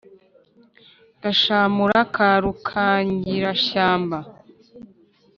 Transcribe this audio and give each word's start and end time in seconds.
Gashamura 1.21 1.99
ka 2.15 2.29
Rukangirashyamba 2.41 4.17